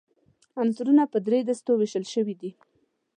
عنصرونه 0.61 1.03
په 1.13 1.17
درې 1.27 1.39
دستو 1.49 1.71
ویشل 1.77 2.05
شوي 2.13 2.35
دي. 2.41 2.51